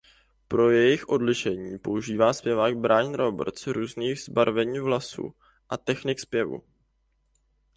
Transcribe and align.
Pro 0.47 0.71
jejich 0.71 1.09
odlišení 1.09 1.77
používá 1.79 2.33
zpěvák 2.33 2.77
Byron 2.77 3.13
Roberts 3.13 3.67
různých 3.67 4.21
zabarvení 4.23 4.77
hlasu 4.79 5.33
a 5.69 5.77
technik 5.77 6.19
zpěvu. 6.19 6.63